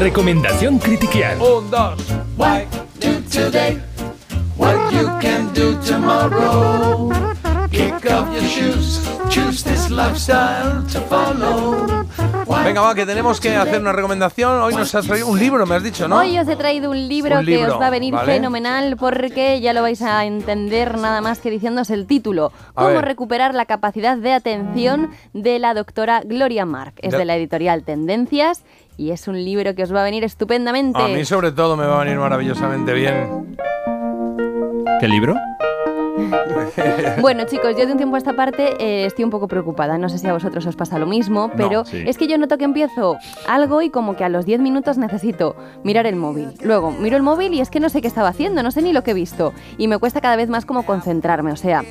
Recomendación 0.00 0.78
critiquial. 0.78 1.38
Un, 1.42 1.70
dos. 1.70 2.00
Why 2.38 2.66
do 2.98 3.20
today 3.30 3.78
what 4.56 4.90
you 4.94 5.06
can 5.20 5.52
do 5.52 5.78
tomorrow? 5.82 7.10
Kick 7.70 8.10
off 8.10 8.32
your 8.32 8.42
shoes, 8.44 9.06
choose 9.28 9.62
this 9.62 9.90
lifestyle 9.90 10.82
to 10.88 11.00
follow. 11.02 12.06
Venga, 12.64 12.80
va, 12.80 12.94
que 12.94 13.06
tenemos 13.06 13.40
que 13.40 13.54
hacer 13.56 13.80
una 13.80 13.92
recomendación. 13.92 14.60
Hoy 14.60 14.74
nos 14.74 14.94
has 14.94 15.06
traído 15.06 15.28
un 15.28 15.38
libro, 15.38 15.66
me 15.66 15.76
has 15.76 15.82
dicho, 15.82 16.08
¿no? 16.08 16.18
Hoy 16.18 16.38
os 16.38 16.48
he 16.48 16.56
traído 16.56 16.90
un 16.90 17.08
libro, 17.08 17.38
Un 17.38 17.44
que 17.44 17.52
libro, 17.52 17.74
os 17.74 17.80
va 17.80 17.86
a 17.86 17.90
venir 17.90 18.12
¿vale? 18.14 18.32
fenomenal 18.32 18.96
porque 18.96 19.60
ya 19.60 19.72
lo 19.72 19.82
vais 19.82 20.02
a 20.02 20.24
entender 20.24 20.98
nada 20.98 21.20
más 21.20 21.38
que 21.38 21.50
diciéndoos 21.50 21.90
el 21.90 22.06
título. 22.06 22.52
Cómo 22.74 23.00
recuperar 23.00 23.54
la 23.54 23.66
capacidad 23.66 24.16
de 24.16 24.32
atención 24.32 25.10
de 25.32 25.58
la 25.58 25.74
doctora 25.74 26.22
Gloria 26.24 26.64
Mark. 26.64 26.94
Es 26.98 27.12
de 27.12 27.24
la 27.24 27.36
editorial 27.36 27.84
Tendencias 27.84 28.64
y 28.96 29.12
es 29.12 29.28
un 29.28 29.42
libro 29.42 29.74
que 29.74 29.82
os 29.82 29.94
va 29.94 30.00
a 30.02 30.04
venir 30.04 30.24
estupendamente. 30.24 31.00
A 31.00 31.08
mí 31.08 31.24
sobre 31.24 31.52
todo 31.52 31.76
me 31.76 31.86
va 31.86 32.00
a 32.00 32.04
venir 32.04 32.18
maravillosamente 32.18 32.92
bien. 32.92 33.56
¿Qué 35.00 35.08
libro? 35.08 35.34
Bueno, 37.20 37.44
chicos, 37.44 37.76
yo 37.76 37.86
de 37.86 37.92
un 37.92 37.96
tiempo 37.98 38.16
a 38.16 38.18
esta 38.18 38.34
parte 38.34 38.74
eh, 38.78 39.06
estoy 39.06 39.24
un 39.24 39.30
poco 39.30 39.48
preocupada. 39.48 39.98
No 39.98 40.08
sé 40.08 40.18
si 40.18 40.26
a 40.26 40.32
vosotros 40.32 40.66
os 40.66 40.76
pasa 40.76 40.98
lo 40.98 41.06
mismo, 41.06 41.50
pero 41.56 41.84
sí. 41.84 42.02
es 42.06 42.18
que 42.18 42.26
yo 42.26 42.38
noto 42.38 42.58
que 42.58 42.64
empiezo 42.64 43.16
algo 43.48 43.82
y 43.82 43.90
como 43.90 44.16
que 44.16 44.24
a 44.24 44.28
los 44.28 44.46
10 44.46 44.60
minutos 44.60 44.98
necesito 44.98 45.56
mirar 45.84 46.06
el 46.06 46.16
móvil. 46.16 46.54
Luego 46.62 46.90
miro 46.90 47.16
el 47.16 47.22
móvil 47.22 47.54
y 47.54 47.60
es 47.60 47.70
que 47.70 47.80
no 47.80 47.88
sé 47.88 48.00
qué 48.00 48.08
estaba 48.08 48.28
haciendo, 48.28 48.62
no 48.62 48.70
sé 48.70 48.82
ni 48.82 48.92
lo 48.92 49.02
que 49.02 49.12
he 49.12 49.14
visto. 49.14 49.52
Y 49.78 49.88
me 49.88 49.98
cuesta 49.98 50.20
cada 50.20 50.36
vez 50.36 50.48
más 50.48 50.64
como 50.64 50.84
concentrarme. 50.84 51.52
O 51.52 51.56
sea, 51.56 51.84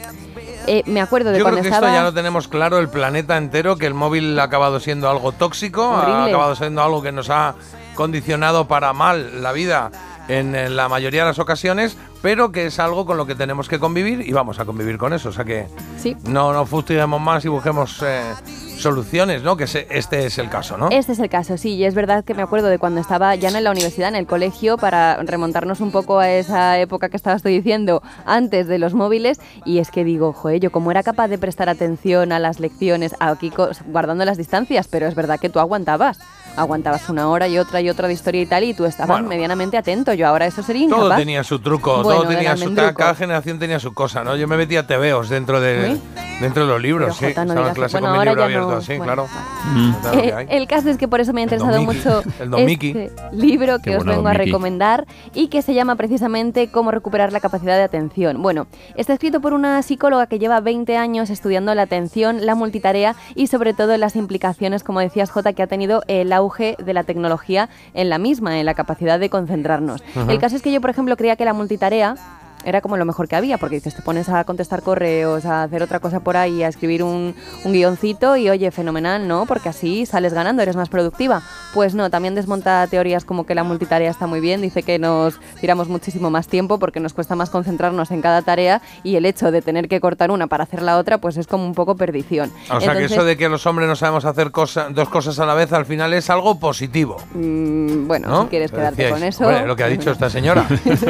eh, 0.67 0.83
me 0.85 1.01
acuerdo 1.01 1.31
de 1.31 1.39
Yo 1.39 1.45
creo 1.45 1.61
que 1.61 1.67
estaba... 1.67 1.87
esto 1.87 1.99
ya 1.99 2.03
lo 2.03 2.13
tenemos 2.13 2.47
claro, 2.47 2.79
el 2.79 2.89
planeta 2.89 3.37
entero, 3.37 3.77
que 3.77 3.87
el 3.87 3.93
móvil 3.93 4.37
ha 4.39 4.43
acabado 4.43 4.79
siendo 4.79 5.09
algo 5.09 5.31
tóxico, 5.31 5.83
ha 5.83 6.25
acabado 6.25 6.55
siendo 6.55 6.81
algo 6.81 7.01
que 7.01 7.11
nos 7.11 7.29
ha 7.29 7.55
condicionado 7.95 8.67
para 8.67 8.93
mal 8.93 9.41
la 9.41 9.51
vida 9.51 9.91
en, 10.29 10.75
la 10.75 10.87
mayoría 10.87 11.21
de 11.21 11.29
las 11.29 11.39
ocasiones, 11.39 11.97
pero 12.21 12.51
que 12.51 12.65
es 12.67 12.79
algo 12.79 13.05
con 13.05 13.17
lo 13.17 13.25
que 13.25 13.35
tenemos 13.35 13.67
que 13.69 13.79
convivir 13.79 14.21
y 14.27 14.31
vamos 14.33 14.59
a 14.59 14.65
convivir 14.65 14.97
con 14.97 15.13
eso. 15.13 15.29
O 15.29 15.31
sea 15.31 15.45
que 15.45 15.67
Sí. 15.97 16.15
no 16.25 16.53
nos 16.53 16.67
fustiguemos 16.69 17.21
más 17.21 17.45
y 17.45 17.47
busquemos 17.47 18.01
eh, 18.05 18.33
soluciones, 18.79 19.43
¿no? 19.43 19.57
Que 19.57 19.67
se- 19.67 19.87
este 19.89 20.25
es 20.25 20.37
el 20.37 20.49
caso, 20.49 20.77
¿no? 20.77 20.89
Este 20.91 21.11
es 21.11 21.19
el 21.19 21.29
caso, 21.29 21.57
sí, 21.57 21.75
y 21.75 21.83
es 21.85 21.93
verdad 21.95 22.23
que 22.23 22.33
me 22.33 22.41
acuerdo 22.41 22.67
de 22.67 22.79
cuando 22.79 23.01
estaba 23.01 23.35
ya 23.35 23.51
no 23.51 23.57
en 23.57 23.63
la 23.63 23.71
universidad, 23.71 24.09
en 24.09 24.15
el 24.15 24.25
colegio, 24.25 24.77
para 24.77 25.17
remontarnos 25.23 25.81
un 25.81 25.91
poco 25.91 26.19
a 26.19 26.29
esa 26.29 26.77
época 26.79 27.09
que 27.09 27.17
estabas 27.17 27.41
tú 27.43 27.49
diciendo 27.49 28.01
antes 28.25 28.67
de 28.67 28.79
los 28.79 28.93
móviles, 28.93 29.39
y 29.65 29.79
es 29.79 29.91
que 29.91 30.03
digo, 30.03 30.33
joder, 30.33 30.59
yo 30.59 30.71
como 30.71 30.91
era 30.91 31.03
capaz 31.03 31.27
de 31.27 31.37
prestar 31.37 31.69
atención 31.69 32.31
a 32.31 32.39
las 32.39 32.59
lecciones, 32.59 33.15
aquí 33.19 33.51
guardando 33.87 34.25
las 34.25 34.37
distancias, 34.37 34.87
pero 34.87 35.07
es 35.07 35.15
verdad 35.15 35.39
que 35.39 35.49
tú 35.49 35.59
aguantabas, 35.59 36.19
aguantabas 36.55 37.09
una 37.09 37.29
hora 37.29 37.47
y 37.47 37.57
otra 37.57 37.81
y 37.81 37.89
otra 37.89 38.07
de 38.07 38.13
historia 38.13 38.41
y 38.41 38.45
tal, 38.45 38.63
y 38.63 38.73
tú 38.73 38.85
estabas 38.85 39.09
Bueno. 39.17 39.27
medianamente 39.29 39.77
atento, 39.77 40.13
yo 40.13 40.27
ahora 40.27 40.45
eso 40.45 40.63
sería 40.63 40.83
incapaz. 40.83 41.03
Todo 41.07 41.15
tenía 41.17 41.43
su 41.43 41.59
truco, 41.59 42.03
Bueno, 42.03 42.21
todo 42.21 42.29
tenía 42.29 42.55
su 42.57 42.73
cada 42.75 43.15
generación 43.15 43.59
tenía 43.59 43.79
su 43.79 43.93
cosa, 43.93 44.23
¿no? 44.23 44.35
Yo 44.35 44.47
me 44.47 44.57
metía 44.57 44.87
tebeos 44.87 45.29
dentro 45.29 45.59
de 45.61 45.91
Uy. 45.93 46.01
Dentro 46.39 46.63
de 46.65 46.69
los 46.69 46.81
libros, 46.81 47.17
Pero, 47.19 47.19
sí. 47.19 47.25
Jota, 47.33 47.45
no 47.45 47.51
Estaba 47.53 47.67
en 47.69 47.75
clase 47.75 47.99
bueno, 47.99 48.07
con 48.07 48.19
mi 48.19 48.25
libro 48.25 48.43
abierto, 48.43 48.71
no- 48.71 48.77
así, 48.77 48.97
bueno, 48.97 49.03
claro. 49.05 49.27
Mm. 49.73 49.93
Eh, 50.13 50.47
el 50.49 50.67
caso 50.67 50.89
es 50.89 50.97
que 50.97 51.07
por 51.07 51.19
eso 51.21 51.33
me 51.33 51.41
ha 51.41 51.43
interesado 51.43 51.81
mucho 51.81 52.23
El 52.39 52.53
este 52.69 53.11
libro 53.31 53.77
que 53.77 53.91
Qué 53.91 53.97
os 53.97 54.03
bueno, 54.03 54.17
vengo 54.17 54.29
a 54.29 54.33
recomendar 54.33 55.05
y 55.33 55.47
que 55.47 55.61
se 55.61 55.73
llama 55.73 55.95
precisamente 55.95 56.69
Cómo 56.71 56.91
recuperar 56.91 57.31
la 57.33 57.39
capacidad 57.39 57.75
de 57.75 57.83
atención. 57.83 58.41
Bueno, 58.41 58.67
está 58.95 59.13
escrito 59.13 59.41
por 59.41 59.53
una 59.53 59.81
psicóloga 59.81 60.27
que 60.27 60.39
lleva 60.39 60.59
20 60.59 60.97
años 60.97 61.29
estudiando 61.29 61.73
la 61.75 61.83
atención, 61.83 62.45
la 62.45 62.55
multitarea 62.55 63.15
y 63.35 63.47
sobre 63.47 63.73
todo 63.73 63.95
las 63.97 64.15
implicaciones, 64.15 64.83
como 64.83 64.99
decías 64.99 65.31
Jota, 65.31 65.53
que 65.53 65.63
ha 65.63 65.67
tenido 65.67 66.03
el 66.07 66.31
auge 66.33 66.75
de 66.83 66.93
la 66.93 67.03
tecnología 67.03 67.69
en 67.93 68.09
la 68.09 68.17
misma, 68.17 68.59
en 68.59 68.65
la 68.65 68.73
capacidad 68.73 69.19
de 69.19 69.29
concentrarnos. 69.29 70.03
El 70.27 70.39
caso 70.39 70.55
es 70.55 70.61
que 70.61 70.71
yo, 70.71 70.81
por 70.81 70.89
ejemplo, 70.89 71.15
creía 71.17 71.35
que 71.35 71.45
la 71.45 71.53
multitarea 71.53 72.15
era 72.65 72.81
como 72.81 72.97
lo 72.97 73.05
mejor 73.05 73.27
que 73.27 73.35
había, 73.35 73.57
porque 73.57 73.75
dices, 73.75 73.95
te 73.95 74.01
pones 74.01 74.29
a 74.29 74.43
contestar 74.43 74.81
correos, 74.81 75.45
a 75.45 75.63
hacer 75.63 75.83
otra 75.83 75.99
cosa 75.99 76.19
por 76.19 76.37
ahí, 76.37 76.63
a 76.63 76.67
escribir 76.67 77.03
un, 77.03 77.35
un 77.63 77.73
guioncito 77.73 78.35
y 78.35 78.49
oye, 78.49 78.71
fenomenal, 78.71 79.27
¿no? 79.27 79.45
Porque 79.45 79.69
así 79.69 80.05
sales 80.05 80.33
ganando, 80.33 80.61
eres 80.61 80.75
más 80.75 80.89
productiva. 80.89 81.41
Pues 81.73 81.93
no, 81.93 82.09
también 82.09 82.35
desmonta 82.35 82.87
teorías 82.87 83.25
como 83.25 83.45
que 83.45 83.53
la 83.55 83.63
multitarea 83.63 84.09
está 84.09 84.25
muy 84.27 84.39
bien, 84.39 84.61
dice 84.61 84.81
que 84.83 84.97
nos 84.99 85.39
tiramos 85.61 85.87
muchísimo 85.87 86.29
más 86.29 86.47
tiempo 86.47 86.79
porque 86.79 86.99
nos 86.99 87.13
cuesta 87.13 87.35
más 87.35 87.49
concentrarnos 87.49 88.11
en 88.11 88.21
cada 88.21 88.41
tarea 88.41 88.81
y 89.03 89.15
el 89.15 89.25
hecho 89.25 89.51
de 89.51 89.61
tener 89.61 89.87
que 89.87 89.99
cortar 89.99 90.31
una 90.31 90.47
para 90.47 90.63
hacer 90.63 90.81
la 90.81 90.97
otra, 90.97 91.19
pues 91.19 91.37
es 91.37 91.45
como 91.47 91.65
un 91.65 91.73
poco 91.75 91.95
perdición. 91.95 92.51
O 92.71 92.79
sea 92.81 92.93
que 92.95 93.05
eso 93.05 93.23
de 93.23 93.37
que 93.37 93.49
los 93.49 93.65
hombres 93.65 93.87
no 93.87 93.95
sabemos 93.95 94.25
hacer 94.25 94.51
cosa- 94.51 94.87
dos 94.89 95.09
cosas 95.09 95.37
a 95.39 95.45
la 95.45 95.53
vez 95.53 95.71
al 95.73 95.85
final 95.85 96.13
es 96.13 96.29
algo 96.29 96.59
positivo. 96.59 97.17
mm, 97.33 98.07
bueno, 98.07 98.27
¿no? 98.29 98.43
si 98.43 98.49
quieres 98.49 98.71
quedarte 98.71 99.03
decíais. 99.03 99.13
con 99.13 99.23
eso... 99.51 99.65
Lo 99.67 99.75
que 99.75 99.83
ha 99.83 99.87
dicho 99.87 100.11
esta 100.11 100.29
señora. 100.29 100.65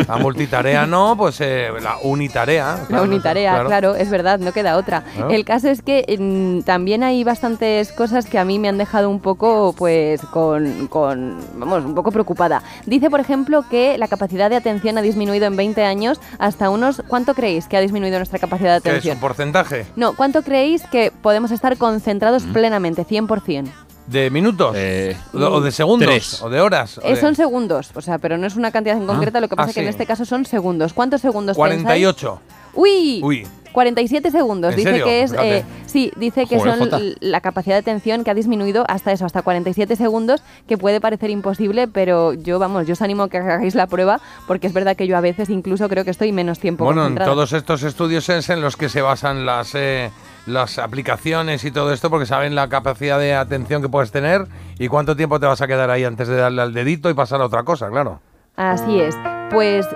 La 0.08 0.18
multitarea 0.20 0.86
no, 0.86 1.16
pues 1.18 1.40
eh, 1.42 1.70
la 1.82 1.98
unitarea. 2.04 2.78
La 2.82 2.86
claro, 2.88 3.04
unitarea, 3.04 3.64
claro. 3.66 3.96
es 3.96 4.10
verdad, 4.10 4.40
no 4.40 4.52
queda 4.52 4.76
otra. 4.78 5.04
Claro. 5.16 5.30
El 5.30 5.46
caso 5.46 5.70
es 5.70 5.82
que 5.82 6.04
mm, 6.20 6.64
también 6.66 7.04
hay 7.04 7.24
bastantes 7.24 7.92
cosas 7.94 8.26
que 8.26 8.38
a 8.40 8.44
mí 8.46 8.60
me 8.60 8.68
han 8.68 8.78
dejado 8.78 9.10
un 9.10 9.20
poco, 9.20 9.74
pues, 9.78 10.22
con, 10.32 10.49
con, 10.90 11.38
vamos, 11.56 11.86
un 11.86 11.96
poco 11.96 12.12
preocupada. 12.12 12.62
Dice, 12.86 13.10
por 13.10 13.20
ejemplo, 13.20 13.64
que 13.70 13.98
la 13.98 14.08
capacidad 14.08 14.50
de 14.50 14.56
atención 14.56 14.98
ha 14.98 15.02
disminuido 15.02 15.46
en 15.48 15.56
20 15.56 15.84
años 15.84 16.20
hasta 16.38 16.70
unos, 16.70 17.02
¿cuánto 17.08 17.34
creéis 17.34 17.68
que 17.68 17.78
ha 17.78 17.82
disminuido 17.82 18.18
nuestra 18.20 18.40
capacidad 18.40 18.76
de 18.76 18.82
¿Qué 18.82 18.90
es 18.90 18.94
atención? 18.96 19.18
un 19.18 19.22
porcentaje? 19.22 19.86
No, 19.96 20.16
¿cuánto 20.16 20.42
creéis 20.44 20.84
que 20.92 21.12
podemos 21.12 21.52
estar 21.52 21.78
concentrados 21.78 22.44
plenamente, 22.44 23.06
100%? 23.06 23.70
¿De 24.08 24.32
minutos? 24.32 24.74
Eh, 24.76 25.16
¿O 25.34 25.62
de 25.62 25.72
segundos? 25.72 26.08
tres. 26.10 26.42
¿O 26.42 26.50
de 26.50 26.60
horas? 26.62 26.98
¿O 26.98 27.02
Eh, 27.04 27.14
de- 27.14 27.22
son 27.22 27.36
segundos, 27.36 27.92
o 27.94 28.02
sea, 28.02 28.18
pero 28.18 28.40
no 28.40 28.48
es 28.48 28.56
una 28.56 28.72
cantidad 28.72 28.98
en 28.98 29.06
concreta, 29.06 29.40
lo 29.40 29.48
que 29.48 29.54
Ah, 29.54 29.58
pasa 29.58 29.70
es 29.70 29.76
que 29.76 29.82
en 29.84 29.88
este 29.88 30.08
caso 30.08 30.26
son 30.26 30.46
segundos. 30.46 30.94
¿Cuántos 30.94 31.22
segundos 31.22 31.56
pensáis? 31.56 31.84
48. 31.84 32.42
¡Uy! 32.74 33.20
Uy. 33.24 33.48
47 33.72 34.32
segundos. 34.32 34.72
¿En 34.72 34.78
Dice 34.78 34.90
serio? 34.92 35.06
que 35.06 35.22
es. 35.24 35.34
Eh, 35.34 35.64
sí, 35.86 36.12
dice 36.16 36.46
que 36.46 36.58
Joder, 36.58 36.72
son 36.74 36.80
Jota. 36.86 36.98
l- 36.98 37.16
la 37.22 37.42
capacidad 37.42 37.76
de 37.76 37.80
atención 37.80 38.24
que 38.24 38.32
ha 38.32 38.34
disminuido 38.34 38.86
hasta 38.88 39.12
eso, 39.12 39.26
hasta 39.26 39.42
47 39.42 39.96
segundos, 39.96 40.42
que 40.68 40.78
puede 40.78 41.00
parecer 41.02 41.30
imposible, 41.30 41.88
pero 41.88 42.34
yo, 42.34 42.60
vamos, 42.60 42.88
yo 42.88 42.94
os 42.94 43.02
animo 43.02 43.24
a 43.24 43.30
que 43.30 43.38
hagáis 43.38 43.76
la 43.76 43.88
prueba, 43.88 44.20
porque 44.48 44.68
es 44.68 44.74
verdad 44.74 44.96
que 44.96 45.08
yo 45.08 45.18
a 45.18 45.22
veces 45.22 45.50
incluso 45.50 45.88
creo 45.90 46.04
que 46.06 46.12
estoy 46.12 46.32
menos 46.32 46.60
tiempo 46.60 46.86
Bueno, 46.86 47.06
en 47.08 47.16
todos 47.16 47.54
estos 47.54 47.84
estudios 47.84 48.28
es 48.30 48.50
en 48.50 48.62
los 48.62 48.76
que 48.78 48.90
se 48.90 49.02
basan 49.02 49.46
las, 49.46 49.74
eh, 49.76 50.10
las 50.48 50.80
aplicaciones 50.80 51.64
y 51.64 51.72
todo 51.72 51.94
esto, 51.94 52.10
porque 52.10 52.26
saben 52.26 52.56
la 52.56 52.70
capacidad 52.70 53.20
de 53.20 53.36
atención 53.36 53.82
que 53.82 53.90
puedes 53.90 54.12
tener 54.12 54.46
y 54.80 54.88
cuánto 54.88 55.16
tiempo 55.16 55.40
te 55.40 55.46
vas 55.46 55.62
a 55.62 55.68
quedar 55.68 55.90
ahí 55.90 56.04
antes 56.04 56.28
de 56.28 56.36
darle 56.36 56.62
al 56.62 56.74
dedito 56.74 57.10
y 57.10 57.14
pasar 57.14 57.42
a 57.42 57.46
otra 57.46 57.64
cosa, 57.64 57.90
claro. 57.90 58.20
Así 58.56 59.00
es. 59.00 59.16
Pues 59.52 59.88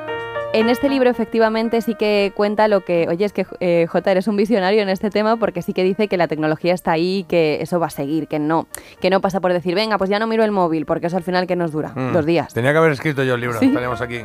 en 0.54 0.70
este 0.70 0.88
libro 0.88 1.10
efectivamente 1.10 1.82
sí 1.82 1.96
que 1.96 2.32
cuenta 2.36 2.68
lo 2.68 2.82
que, 2.82 3.08
oye, 3.10 3.26
es 3.26 3.34
que 3.34 3.46
eh, 3.60 3.88
J 3.90 4.12
eres 4.12 4.28
un 4.28 4.36
visionario 4.38 4.82
en 4.84 4.90
este 4.90 5.10
tema 5.10 5.36
porque 5.38 5.62
sí 5.64 5.74
que 5.74 5.84
dice 5.84 6.08
que 6.08 6.16
la 6.16 6.28
tecnología 6.28 6.74
está 6.74 6.92
ahí, 6.92 7.26
que 7.28 7.58
eso 7.62 7.80
va 7.80 7.88
a 7.88 7.90
seguir, 7.90 8.28
que 8.28 8.38
no, 8.40 8.68
que 9.02 9.10
no 9.10 9.20
pasa 9.20 9.42
por 9.42 9.52
decir, 9.52 9.74
venga, 9.76 9.98
pues 9.98 10.10
ya 10.12 10.20
no 10.20 10.28
miro 10.28 10.44
el 10.44 10.52
móvil, 10.52 10.86
porque 10.86 11.08
eso 11.08 11.18
al 11.18 11.24
final 11.24 11.48
que 11.48 11.56
nos 11.56 11.72
dura, 11.72 11.92
Mm. 11.96 12.14
dos 12.14 12.26
días. 12.26 12.54
Tenía 12.54 12.72
que 12.72 12.78
haber 12.78 12.92
escrito 12.92 13.24
yo 13.24 13.34
el 13.36 13.42
libro, 13.42 13.58
Sí. 13.60 13.66
estaríamos 13.66 14.00
aquí. 14.02 14.20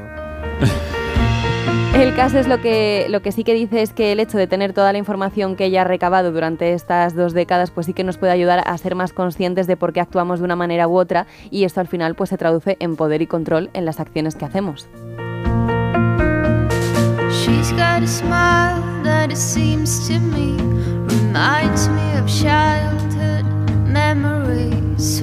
El 1.94 2.14
caso 2.14 2.38
es 2.38 2.46
lo 2.46 2.60
que, 2.60 3.06
lo 3.08 3.22
que 3.22 3.32
sí 3.32 3.42
que 3.42 3.54
dice 3.54 3.82
es 3.82 3.92
que 3.92 4.12
el 4.12 4.20
hecho 4.20 4.38
de 4.38 4.46
tener 4.46 4.72
toda 4.72 4.92
la 4.92 4.98
información 4.98 5.56
que 5.56 5.64
ella 5.64 5.80
ha 5.80 5.84
recabado 5.84 6.30
durante 6.30 6.72
estas 6.74 7.16
dos 7.16 7.32
décadas, 7.32 7.70
pues 7.72 7.86
sí 7.86 7.92
que 7.94 8.04
nos 8.04 8.18
puede 8.18 8.32
ayudar 8.32 8.62
a 8.64 8.78
ser 8.78 8.94
más 8.94 9.12
conscientes 9.12 9.66
de 9.66 9.76
por 9.76 9.92
qué 9.92 10.00
actuamos 10.00 10.38
de 10.38 10.44
una 10.44 10.54
manera 10.56 10.86
u 10.86 10.96
otra 10.96 11.26
y 11.50 11.64
esto 11.64 11.80
al 11.80 11.88
final 11.88 12.14
pues 12.14 12.30
se 12.30 12.36
traduce 12.36 12.76
en 12.78 12.94
poder 12.96 13.22
y 13.22 13.26
control 13.26 13.70
en 13.72 13.84
las 13.84 13.98
acciones 13.98 14.36
que 14.36 14.44
hacemos. 14.44 14.88
She's 17.58 17.72
got 17.72 18.04
a 18.04 18.06
smile 18.06 18.80
that 19.02 19.32
it 19.32 19.36
seems 19.36 20.06
to 20.06 20.20
me 20.20 20.52
reminds 21.12 21.88
me 21.88 22.16
of 22.16 22.28
childhood 22.28 23.46
memories 23.84 25.20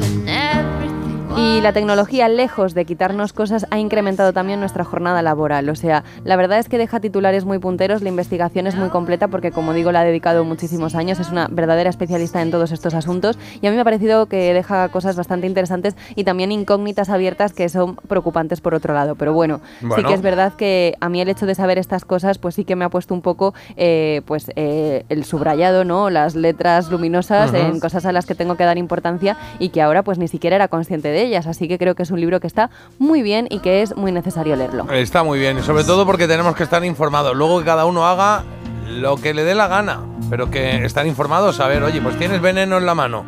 Y 1.45 1.61
la 1.61 1.73
tecnología, 1.73 2.28
lejos 2.28 2.73
de 2.73 2.85
quitarnos 2.85 3.31
cosas, 3.31 3.68
ha 3.69 3.77
incrementado 3.77 4.33
también 4.33 4.59
nuestra 4.59 4.83
jornada 4.83 5.21
laboral. 5.21 5.69
O 5.69 5.75
sea, 5.75 6.03
la 6.24 6.38
verdad 6.38 6.57
es 6.57 6.68
que 6.69 6.80
deja 6.80 7.00
titulares 7.00 7.45
muy 7.45 7.59
punteros, 7.59 8.01
la 8.01 8.09
investigación 8.09 8.65
es 8.65 8.75
muy 8.75 8.89
completa 8.89 9.27
porque, 9.27 9.51
como 9.51 9.71
digo, 9.74 9.92
la 9.92 10.00
ha 10.00 10.03
dedicado 10.03 10.44
muchísimos 10.44 10.95
años, 10.95 11.19
es 11.19 11.30
una 11.30 11.47
verdadera 11.51 11.92
especialista 11.92 12.42
en 12.42 12.50
todos 12.50 12.71
estos 12.71 12.95
asuntos 12.95 13.38
y 13.62 13.68
a 13.68 13.69
mí 13.69 13.75
me 13.75 13.81
ha 13.81 13.83
parecido 13.83 14.25
que 14.25 14.56
deja 14.56 14.89
cosas 14.89 15.15
bastante 15.15 15.45
interesantes 15.45 15.95
y 16.15 16.24
también 16.24 16.51
incógnitas 16.51 17.09
abiertas 17.09 17.53
que 17.53 17.69
son 17.69 17.95
preocupantes 17.95 18.59
por 18.59 18.74
otro 18.74 18.95
lado. 18.95 19.13
Pero 19.13 19.33
bueno, 19.33 19.62
sí 19.95 20.03
que 20.03 20.15
es 20.15 20.24
verdad 20.24 20.53
que 20.53 20.95
a 21.00 21.09
mí 21.09 21.21
el 21.21 21.30
hecho 21.30 21.45
de 21.45 21.53
saber 21.53 21.77
estas 21.77 22.06
cosas, 22.06 22.39
pues 22.39 22.56
sí 22.56 22.65
que 22.65 22.75
me 22.75 22.86
ha 22.86 22.89
puesto 22.89 23.13
un 23.13 23.21
poco 23.21 23.53
eh, 23.77 24.24
pues 24.25 24.51
eh, 24.56 25.06
el 25.09 25.24
subrayado, 25.25 25.86
¿no? 25.86 26.09
Las 26.09 26.33
letras 26.33 26.89
luminosas 26.89 27.53
en 27.53 27.80
cosas 27.80 28.07
a 28.07 28.12
las 28.12 28.25
que 28.25 28.33
tengo 28.33 28.56
que 28.56 28.63
dar 28.63 28.80
importancia 28.80 29.38
y 29.59 29.69
que 29.69 29.83
ahora 29.83 30.01
pues 30.01 30.18
ni 30.18 30.27
siquiera 30.27 30.56
era 30.56 30.69
consciente 30.69 31.09
de 31.09 31.21
ellas. 31.21 31.34
Así 31.35 31.67
que 31.67 31.77
creo 31.77 31.95
que 31.95 32.03
es 32.03 32.11
un 32.11 32.19
libro 32.19 32.39
que 32.39 32.47
está 32.47 32.69
muy 32.99 33.21
bien 33.21 33.47
y 33.49 33.59
que 33.59 33.81
es 33.81 33.95
muy 33.95 34.11
necesario 34.11 34.55
leerlo. 34.55 34.89
Está 34.91 35.23
muy 35.23 35.39
bien, 35.39 35.57
y 35.59 35.61
sobre 35.61 35.83
todo 35.83 36.05
porque 36.05 36.27
tenemos 36.27 36.55
que 36.55 36.63
estar 36.63 36.83
informados. 36.85 37.35
Luego 37.35 37.59
que 37.59 37.65
cada 37.65 37.85
uno 37.85 38.05
haga 38.05 38.43
lo 38.89 39.17
que 39.17 39.33
le 39.33 39.43
dé 39.43 39.55
la 39.55 39.67
gana, 39.67 39.99
pero 40.29 40.49
que 40.49 40.85
estar 40.85 41.05
informados, 41.05 41.57
saber, 41.57 41.83
oye, 41.83 42.01
pues 42.01 42.17
tienes 42.17 42.41
veneno 42.41 42.77
en 42.77 42.85
la 42.85 42.95
mano. 42.95 43.25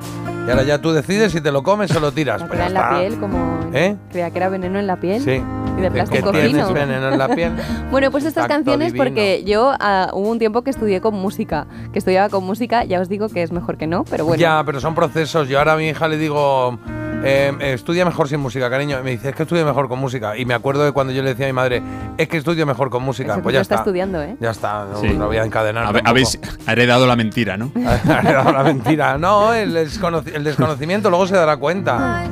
Y 0.48 0.50
ahora 0.50 0.64
ya 0.64 0.80
tú 0.80 0.94
decides 0.94 1.34
si 1.34 1.42
te 1.42 1.52
lo 1.52 1.62
comes 1.62 1.94
o 1.94 2.00
lo 2.00 2.14
tiras. 2.14 2.40
La 2.40 2.48
Pues 2.48 2.60
que 2.60 2.66
en 2.68 2.74
la 2.74 2.90
piel, 2.98 3.20
como. 3.20 3.60
¿Eh? 3.74 3.98
Creía 4.10 4.32
que 4.32 4.38
era 4.38 4.48
veneno 4.48 4.80
en 4.80 4.88
la 4.88 4.96
piel. 4.98 5.22
Sí. 5.22 5.32
Y 5.78 5.82
de 5.82 5.88
¿Que 5.90 5.92
plástico 5.92 6.32
tienes 6.32 6.54
fino. 6.54 6.74
veneno 6.74 7.10
en 7.10 7.18
la 7.18 7.28
piel? 7.28 7.52
Bueno, 7.92 8.12
pues 8.12 8.24
estas 8.24 8.48
canciones 8.48 8.94
divino. 8.94 9.04
porque 9.04 9.44
yo 9.44 9.74
ah, 9.80 10.10
hubo 10.14 10.30
un 10.30 10.40
tiempo 10.40 10.62
que 10.62 10.70
estudié 10.70 11.02
con 11.02 11.16
música, 11.16 11.68
que 11.92 12.00
estudiaba 12.00 12.30
con 12.30 12.44
música, 12.46 12.86
ya 12.86 13.02
os 13.02 13.10
digo 13.10 13.28
que 13.30 13.44
es 13.44 13.52
mejor 13.52 13.78
que 13.78 13.88
no, 13.88 14.06
pero 14.06 14.26
bueno. 14.26 14.40
Ya, 14.40 14.64
pero 14.66 14.80
son 14.80 14.96
procesos. 14.96 15.50
Yo 15.50 15.60
ahora 15.60 15.74
a 15.74 15.78
mi 15.78 15.90
hija 15.90 16.08
le 16.08 16.18
digo, 16.18 16.80
eh, 17.24 17.54
estudia 17.74 18.06
mejor 18.06 18.28
sin 18.30 18.40
música, 18.40 18.70
cariño. 18.70 19.00
Y 19.00 19.04
me 19.04 19.12
dice, 19.12 19.30
es 19.30 19.36
que 19.36 19.44
estudio 19.44 19.66
mejor 19.66 19.88
con 19.90 20.00
música. 20.00 20.38
Y 20.38 20.46
me 20.46 20.54
acuerdo 20.54 20.86
de 20.86 20.92
cuando 20.92 21.12
yo 21.14 21.22
le 21.24 21.30
decía 21.30 21.46
a 21.46 21.50
mi 21.50 21.54
madre, 21.54 21.82
es 22.18 22.28
que 22.28 22.38
estudio 22.38 22.66
mejor 22.66 22.90
con 22.90 23.04
música. 23.04 23.34
Eso 23.34 23.42
pues 23.44 23.54
ya 23.54 23.62
estás 23.62 23.80
está. 23.80 23.90
estudiando, 23.90 24.22
¿eh? 24.22 24.36
Ya 24.40 24.52
está, 24.52 24.86
no, 24.92 25.00
Sí. 25.00 25.10
no 25.10 25.28
voy 25.28 25.38
a 25.38 25.44
encadenar. 25.44 25.86
Tampoco. 25.86 26.08
habéis 26.10 26.40
heredado 26.68 27.06
la 27.08 27.16
mentira, 27.16 27.58
¿no? 27.58 27.72
la 28.06 28.64
mentira. 28.64 29.18
No, 29.18 29.54
el, 29.54 29.76
desconoci- 29.76 30.34
el 30.34 30.44
desconocimiento 30.44 31.10
luego 31.10 31.28
se 31.28 31.36
dará 31.36 31.58
cuenta. 31.58 32.24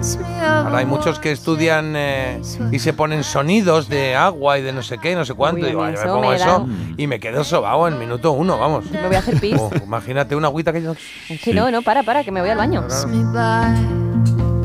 Ahora 0.41 0.77
hay 0.77 0.85
muchos 0.85 1.19
que 1.19 1.31
estudian 1.31 1.93
eh, 1.95 2.41
y 2.71 2.79
se 2.79 2.93
ponen 2.93 3.23
sonidos 3.23 3.89
de 3.89 4.15
agua 4.15 4.59
y 4.59 4.61
de 4.61 4.71
no 4.73 4.83
sé 4.83 4.97
qué, 4.99 5.15
no 5.15 5.25
sé 5.25 5.33
cuánto. 5.33 5.61
Uy, 5.61 5.67
y 5.67 5.69
digo, 5.69 5.81
mí 5.83 5.89
"Ay, 5.89 5.95
yo 5.95 6.01
me 6.01 6.07
pongo 6.07 6.29
me 6.29 6.35
eso 6.35 6.67
y 6.97 7.07
me 7.07 7.19
quedo 7.19 7.43
sobao 7.43 7.87
en 7.87 7.97
minuto 7.99 8.31
uno, 8.31 8.57
vamos. 8.57 8.89
Me 8.91 9.07
voy 9.07 9.15
a 9.15 9.19
hacer 9.19 9.39
pis. 9.39 9.55
Oh, 9.59 9.71
imagínate 9.83 10.35
una 10.35 10.47
agüita 10.47 10.71
que 10.71 10.81
yo... 10.81 10.93
Es 11.29 11.41
que 11.41 11.53
no, 11.53 11.69
no, 11.71 11.81
para, 11.81 12.03
para, 12.03 12.23
que 12.23 12.31
me 12.31 12.41
voy 12.41 12.49
al 12.49 12.57
baño. 12.57 12.83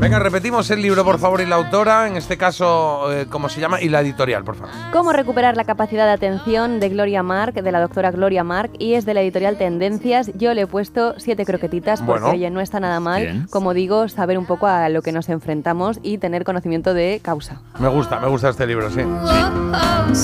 Venga, 0.01 0.17
repetimos 0.17 0.67
el 0.71 0.81
libro, 0.81 1.05
por 1.05 1.19
favor, 1.19 1.41
y 1.41 1.45
la 1.45 1.57
autora, 1.57 2.07
en 2.07 2.17
este 2.17 2.35
caso, 2.35 3.13
eh, 3.13 3.27
¿cómo 3.29 3.49
se 3.49 3.61
llama? 3.61 3.79
Y 3.83 3.87
la 3.87 4.01
editorial, 4.01 4.43
por 4.43 4.55
favor. 4.55 4.73
Cómo 4.91 5.13
recuperar 5.13 5.55
la 5.55 5.63
capacidad 5.63 6.05
de 6.07 6.11
atención 6.13 6.79
de 6.79 6.89
Gloria 6.89 7.21
Mark, 7.21 7.53
de 7.53 7.71
la 7.71 7.79
doctora 7.79 8.09
Gloria 8.09 8.43
Mark, 8.43 8.71
y 8.79 8.95
es 8.95 9.05
de 9.05 9.13
la 9.13 9.21
editorial 9.21 9.59
Tendencias. 9.59 10.31
Yo 10.33 10.55
le 10.55 10.61
he 10.61 10.67
puesto 10.67 11.13
siete 11.19 11.45
croquetitas 11.45 12.01
porque, 12.01 12.21
Bueno. 12.23 12.35
oye, 12.35 12.49
no 12.49 12.61
está 12.61 12.79
nada 12.79 12.99
mal, 12.99 13.21
Bien. 13.21 13.47
como 13.51 13.75
digo, 13.75 14.09
saber 14.09 14.39
un 14.39 14.47
poco 14.47 14.65
a 14.65 14.89
lo 14.89 15.03
que 15.03 15.11
nos 15.11 15.29
enfrentamos 15.29 15.99
y 16.01 16.17
tener 16.17 16.45
conocimiento 16.45 16.95
de 16.95 17.19
causa. 17.21 17.61
Me 17.77 17.87
gusta, 17.87 18.19
me 18.19 18.27
gusta 18.27 18.49
este 18.49 18.65
libro, 18.65 18.89
sí. 18.89 19.01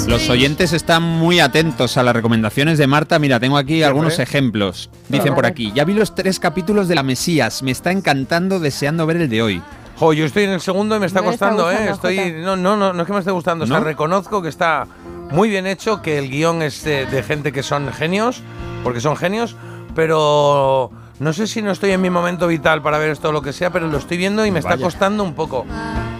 Los 0.09 0.27
oyentes 0.31 0.73
están 0.73 1.03
muy 1.03 1.39
atentos 1.39 1.97
a 1.97 2.03
las 2.03 2.15
recomendaciones 2.15 2.79
de 2.79 2.87
Marta. 2.87 3.19
Mira, 3.19 3.39
tengo 3.39 3.57
aquí 3.57 3.83
algunos 3.83 4.17
ejemplos. 4.17 4.89
Dicen 5.07 5.35
por 5.35 5.45
aquí, 5.45 5.71
ya 5.75 5.85
vi 5.85 5.93
los 5.93 6.15
tres 6.15 6.39
capítulos 6.39 6.87
de 6.87 6.95
La 6.95 7.03
Mesías. 7.03 7.61
Me 7.61 7.69
está 7.69 7.91
encantando, 7.91 8.59
deseando 8.59 9.05
ver 9.05 9.17
el 9.17 9.29
de 9.29 9.41
hoy. 9.43 9.61
Jo, 9.99 10.13
yo 10.13 10.25
estoy 10.25 10.43
en 10.43 10.51
el 10.51 10.61
segundo 10.61 10.95
y 10.95 10.99
me 10.99 11.07
está 11.07 11.21
No 11.21 11.27
costando, 11.27 11.71
¿eh? 11.71 11.89
Estoy, 11.89 12.35
no, 12.43 12.55
no, 12.55 12.77
no, 12.77 12.93
no 12.93 13.01
es 13.01 13.07
que 13.07 13.13
me 13.13 13.19
esté 13.19 13.31
gustando, 13.31 13.63
o 13.65 13.67
sea, 13.67 13.79
¿No? 13.79 13.83
reconozco 13.83 14.41
que 14.43 14.49
está 14.49 14.85
muy 15.31 15.49
bien 15.49 15.65
hecho, 15.65 16.01
que 16.01 16.19
el 16.19 16.29
guion 16.29 16.61
es 16.61 16.83
de, 16.83 17.05
de 17.07 17.23
gente 17.23 17.51
que 17.51 17.63
son 17.63 17.91
genios, 17.91 18.43
porque 18.83 18.99
son 19.01 19.15
genios, 19.17 19.55
pero 19.95 20.91
no 21.19 21.33
sé 21.33 21.47
si 21.47 21.63
no 21.63 21.71
estoy 21.71 21.91
en 21.91 22.01
mi 22.01 22.11
momento 22.11 22.45
vital 22.47 22.83
para 22.83 22.99
ver 22.99 23.09
esto 23.09 23.29
o 23.29 23.31
lo 23.31 23.41
que 23.41 23.51
sea, 23.53 23.71
pero 23.71 23.87
lo 23.87 23.97
estoy 23.97 24.17
viendo 24.17 24.45
y 24.45 24.51
me 24.51 24.59
está 24.59 24.77
costando 24.77 25.23
un 25.23 25.33
poco. 25.33 25.65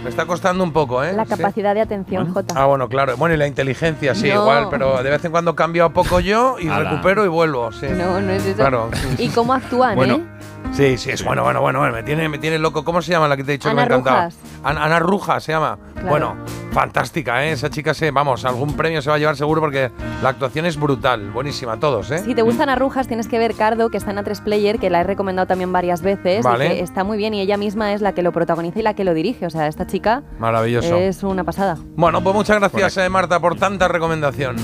Me 0.02 0.10
está 0.10 0.26
costando 0.26 0.64
un 0.64 0.72
poco, 0.72 1.02
¿eh? 1.04 1.12
La 1.12 1.24
Sí. 1.24 1.30
capacidad 1.36 1.74
de 1.74 1.80
atención, 1.82 2.32
Jota. 2.32 2.54
Ah, 2.56 2.66
bueno, 2.66 2.88
claro. 2.88 3.16
Bueno, 3.16 3.34
y 3.34 3.38
la 3.38 3.46
inteligencia, 3.46 4.14
sí, 4.14 4.28
No. 4.28 4.42
igual, 4.42 4.68
pero 4.70 5.02
de 5.02 5.10
vez 5.10 5.24
en 5.24 5.30
cuando 5.30 5.54
cambio 5.54 5.84
a 5.84 5.90
poco 5.90 6.18
yo 6.20 6.56
y 6.58 6.68
Ala. 6.68 6.90
recupero 6.90 7.24
y 7.24 7.28
vuelvo, 7.28 7.70
sí. 7.72 7.86
No, 7.90 8.20
no 8.20 8.30
es 8.32 8.44
eso. 8.44 8.56
Claro, 8.56 8.90
Y 9.18 9.28
cómo 9.28 9.52
actúan, 9.54 9.94
Bueno, 9.96 10.14
¿eh? 10.16 10.24
Sí, 10.78 10.96
sí, 10.96 11.10
es 11.10 11.24
bueno, 11.24 11.42
bueno, 11.42 11.60
bueno, 11.60 11.80
bueno, 11.80 11.92
me 11.92 12.04
tiene, 12.04 12.28
me 12.28 12.38
tiene 12.38 12.56
loco. 12.56 12.84
¿Cómo 12.84 13.02
se 13.02 13.10
llama 13.10 13.26
la 13.26 13.36
que 13.36 13.42
te 13.42 13.50
he 13.50 13.54
dicho 13.54 13.68
Ana 13.68 13.82
que 13.82 13.88
me 13.88 13.94
encantaba? 13.96 14.26
Rujas. 14.26 14.38
Ana, 14.62 14.84
Ana 14.84 14.98
Rujas 15.00 15.42
se 15.42 15.50
llama. 15.50 15.76
Claro. 15.94 16.08
Bueno, 16.08 16.36
fantástica, 16.70 17.44
¿eh? 17.44 17.50
Esa 17.50 17.68
chica 17.68 17.94
se, 17.94 18.12
vamos, 18.12 18.44
algún 18.44 18.76
premio 18.76 19.02
se 19.02 19.10
va 19.10 19.16
a 19.16 19.18
llevar 19.18 19.36
seguro 19.36 19.60
porque 19.60 19.90
la 20.22 20.28
actuación 20.28 20.66
es 20.66 20.78
brutal, 20.78 21.32
buenísima, 21.32 21.80
todos, 21.80 22.12
¿eh? 22.12 22.20
Si 22.20 22.32
te 22.32 22.42
gustan 22.42 22.68
arrujas, 22.68 23.08
tienes 23.08 23.26
que 23.26 23.40
ver 23.40 23.56
Cardo, 23.56 23.88
que 23.88 23.96
está 23.96 24.12
en 24.12 24.18
A3 24.18 24.40
Player, 24.40 24.78
que 24.78 24.88
la 24.88 25.00
he 25.00 25.02
recomendado 25.02 25.48
también 25.48 25.72
varias 25.72 26.00
veces. 26.00 26.44
Vale. 26.44 26.66
Y 26.66 26.68
que 26.68 26.80
está 26.80 27.02
muy 27.02 27.18
bien 27.18 27.34
y 27.34 27.40
ella 27.40 27.56
misma 27.56 27.92
es 27.92 28.00
la 28.00 28.12
que 28.12 28.22
lo 28.22 28.30
protagoniza 28.30 28.78
y 28.78 28.82
la 28.82 28.94
que 28.94 29.02
lo 29.02 29.14
dirige. 29.14 29.46
O 29.46 29.50
sea, 29.50 29.66
esta 29.66 29.84
chica 29.84 30.22
Maravilloso. 30.38 30.94
es 30.94 31.24
una 31.24 31.42
pasada. 31.42 31.76
Bueno, 31.96 32.22
pues 32.22 32.36
muchas 32.36 32.60
gracias, 32.60 32.98
eh, 32.98 33.08
Marta, 33.08 33.40
por 33.40 33.56
tanta 33.56 33.88
recomendación. 33.88 34.54